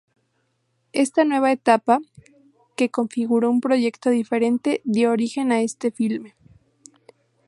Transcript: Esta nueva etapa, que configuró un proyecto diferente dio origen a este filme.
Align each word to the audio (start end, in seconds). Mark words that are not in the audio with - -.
Esta 0.93 1.25
nueva 1.25 1.51
etapa, 1.51 2.01
que 2.75 2.89
configuró 2.89 3.51
un 3.51 3.61
proyecto 3.61 4.09
diferente 4.09 4.81
dio 4.83 5.11
origen 5.11 5.51
a 5.51 5.61
este 5.61 5.91
filme. 5.91 6.35